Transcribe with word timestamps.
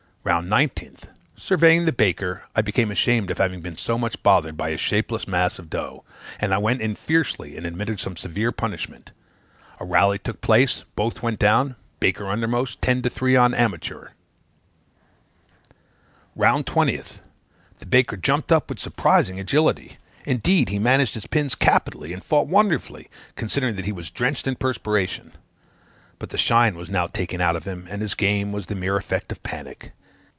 "Round 0.23 0.47
19th. 0.51 1.05
Surveying 1.35 1.85
the 1.85 1.91
baker, 1.91 2.43
I 2.55 2.61
became 2.61 2.91
ashamed 2.91 3.31
of 3.31 3.39
having 3.39 3.61
been 3.61 3.75
so 3.75 3.97
much 3.97 4.21
bothered 4.21 4.55
by 4.55 4.69
a 4.69 4.77
shapeless 4.77 5.27
mass 5.27 5.57
of 5.57 5.67
dough; 5.67 6.03
and 6.39 6.53
I 6.53 6.59
went 6.59 6.79
in 6.79 6.93
fiercely, 6.93 7.57
and 7.57 7.65
administered 7.65 7.99
some 8.01 8.15
severe 8.15 8.51
punishment. 8.51 9.09
A 9.79 9.83
rally 9.85 10.19
took 10.19 10.39
place 10.39 10.83
both 10.95 11.23
went 11.23 11.39
down 11.39 11.75
baker 11.99 12.29
undermost 12.29 12.83
ten 12.83 13.01
to 13.01 13.09
three 13.09 13.35
on 13.35 13.55
amateur. 13.55 14.09
"Round 16.35 16.67
20th. 16.67 17.21
The 17.79 17.87
baker 17.87 18.15
jumped 18.15 18.51
up 18.51 18.69
with 18.69 18.77
surprising 18.77 19.39
agility; 19.39 19.97
indeed, 20.23 20.69
he 20.69 20.77
managed 20.77 21.15
his 21.15 21.25
pins 21.25 21.55
capitally, 21.55 22.13
and 22.13 22.23
fought 22.23 22.45
wonderfully, 22.45 23.09
considering 23.35 23.75
that 23.77 23.85
he 23.85 23.91
was 23.91 24.11
drenched 24.11 24.45
in 24.45 24.53
perspiration; 24.53 25.31
but 26.19 26.29
the 26.29 26.37
shine 26.37 26.75
was 26.75 26.91
now 26.91 27.07
taken 27.07 27.41
out 27.41 27.55
of 27.55 27.65
him, 27.65 27.87
and 27.89 28.03
his 28.03 28.13
game 28.13 28.51
was 28.51 28.67
the 28.67 28.75
mere 28.75 28.97
effect 28.97 29.31
of 29.31 29.41
panic. 29.41 29.93